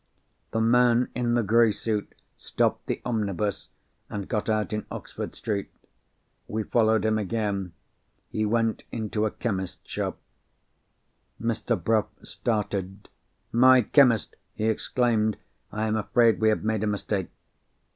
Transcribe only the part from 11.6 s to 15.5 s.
Bruff started. "My chemist!" he exclaimed.